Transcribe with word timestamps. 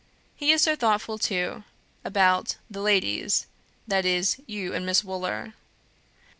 He 0.35 0.51
is 0.51 0.63
so 0.63 0.75
thoughtful, 0.75 1.19
too, 1.19 1.63
about 2.03 2.55
'the 2.71 2.81
ladies,' 2.81 3.45
that 3.87 4.03
is, 4.03 4.41
you 4.47 4.73
and 4.73 4.83
Miss 4.83 5.03
Wooler. 5.03 5.53